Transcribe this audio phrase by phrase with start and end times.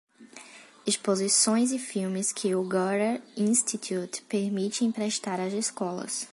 [0.83, 6.27] Exposições e filmes que o Goethe-Institut permite emprestar às escolas.